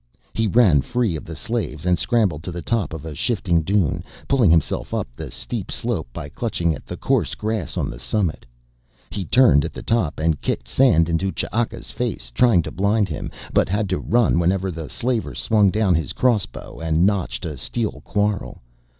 He 0.33 0.47
ran 0.47 0.81
free 0.81 1.15
of 1.15 1.25
the 1.25 1.35
slaves 1.35 1.85
and 1.85 1.95
scrambled 1.99 2.41
to 2.41 2.51
the 2.51 2.63
top 2.63 2.91
of 2.91 3.05
a 3.05 3.13
shifting 3.13 3.61
dune, 3.61 4.03
pulling 4.27 4.49
himself 4.49 4.95
up 4.95 5.07
the 5.15 5.29
steep 5.29 5.69
slope 5.71 6.07
by 6.11 6.27
clutching 6.27 6.73
at 6.73 6.87
the 6.87 6.97
coarse 6.97 7.35
grass 7.35 7.77
on 7.77 7.87
the 7.87 7.99
summit. 7.99 8.43
He 9.11 9.25
turned 9.25 9.63
at 9.63 9.73
the 9.73 9.83
top 9.83 10.17
and 10.19 10.41
kicked 10.41 10.67
sand 10.67 11.07
into 11.07 11.31
Ch'aka's 11.31 11.91
face, 11.91 12.31
trying 12.33 12.63
to 12.63 12.71
blind 12.71 13.09
him, 13.09 13.29
but 13.53 13.69
had 13.69 13.87
to 13.89 13.99
run 13.99 14.39
when 14.39 14.49
the 14.49 14.89
slaver 14.89 15.35
swung 15.35 15.69
down 15.69 15.93
his 15.93 16.13
crossbow 16.13 16.79
and 16.79 17.05
notched 17.05 17.45
a 17.45 17.55
steel 17.55 18.01
quarrel. 18.03 18.57